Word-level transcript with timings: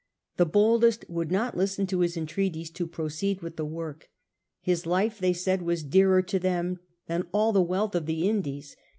The 0.37 0.47
boldest 0.47 1.05
would 1.11 1.29
not 1.31 1.55
listen 1.55 1.85
to 1.85 1.99
his 1.99 2.17
entreaties 2.17 2.71
to 2.71 2.87
proceed 2.87 3.43
with 3.43 3.55
the 3.55 3.65
work. 3.65 4.09
His 4.59 4.87
life, 4.87 5.19
they 5.19 5.31
said, 5.31 5.61
was 5.61 5.83
dearer 5.83 6.23
to 6.23 6.39
them 6.39 6.79
than 7.05 7.27
all 7.31 7.53
the 7.53 7.61
wealth 7.61 7.93
of 7.93 8.07
the 8.07 8.27
Indies. 8.27 8.75